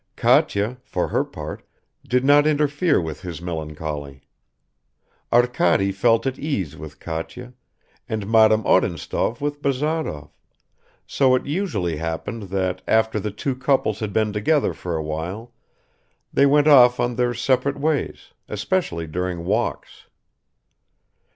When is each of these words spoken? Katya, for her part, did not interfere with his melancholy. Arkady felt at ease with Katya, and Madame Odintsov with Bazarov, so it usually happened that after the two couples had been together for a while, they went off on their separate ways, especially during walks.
Katya, 0.15 0.79
for 0.81 1.09
her 1.09 1.23
part, 1.23 1.61
did 2.07 2.25
not 2.25 2.47
interfere 2.47 2.99
with 2.99 3.21
his 3.21 3.39
melancholy. 3.39 4.23
Arkady 5.31 5.91
felt 5.91 6.25
at 6.25 6.39
ease 6.39 6.75
with 6.75 6.99
Katya, 6.99 7.53
and 8.09 8.25
Madame 8.25 8.63
Odintsov 8.65 9.39
with 9.41 9.61
Bazarov, 9.61 10.31
so 11.05 11.35
it 11.35 11.45
usually 11.45 11.97
happened 11.97 12.49
that 12.49 12.81
after 12.87 13.19
the 13.19 13.29
two 13.29 13.55
couples 13.55 13.99
had 13.99 14.11
been 14.11 14.33
together 14.33 14.73
for 14.73 14.95
a 14.97 15.03
while, 15.03 15.53
they 16.33 16.47
went 16.47 16.65
off 16.67 16.99
on 16.99 17.13
their 17.13 17.35
separate 17.35 17.79
ways, 17.79 18.31
especially 18.49 19.05
during 19.05 19.45
walks. 19.45 20.07